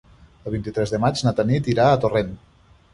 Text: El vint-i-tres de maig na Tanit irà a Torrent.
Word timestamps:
El 0.49 0.53
vint-i-tres 0.55 0.95
de 0.95 1.01
maig 1.05 1.23
na 1.29 1.37
Tanit 1.43 1.71
irà 1.77 1.87
a 1.93 2.03
Torrent. 2.07 2.37